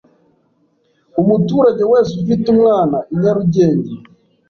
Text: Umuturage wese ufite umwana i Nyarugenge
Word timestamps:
Umuturage 1.21 1.83
wese 1.91 2.11
ufite 2.21 2.45
umwana 2.55 2.97
i 3.13 3.15
Nyarugenge 3.21 3.93